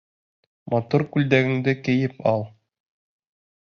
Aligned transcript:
Матур 0.75 1.05
күлдәгеңде 1.17 1.77
кейеп 1.89 2.21
ал. 2.35 2.47